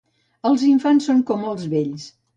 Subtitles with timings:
[0.49, 2.13] Els infants són com els vells.